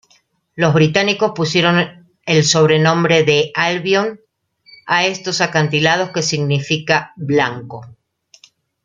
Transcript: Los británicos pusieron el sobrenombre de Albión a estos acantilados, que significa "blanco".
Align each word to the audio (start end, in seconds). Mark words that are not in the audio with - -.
Los 0.55 0.73
británicos 0.73 1.33
pusieron 1.35 2.09
el 2.25 2.43
sobrenombre 2.43 3.23
de 3.23 3.51
Albión 3.53 4.19
a 4.87 5.05
estos 5.05 5.41
acantilados, 5.41 6.09
que 6.09 6.23
significa 6.23 7.13
"blanco". 7.17 7.85